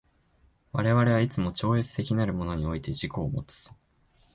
[0.71, 3.69] 我々はいつも超越的なるものにおいて自己をもつ。